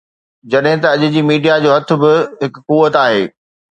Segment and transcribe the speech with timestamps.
[0.51, 2.11] جڏهن ته اڄ جي ميڊيا جو هٿ به
[2.43, 3.23] هڪ قوت آهي